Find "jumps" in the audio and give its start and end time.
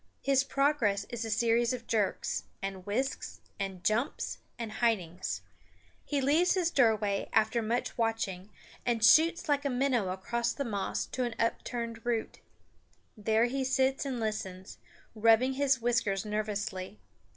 3.83-4.39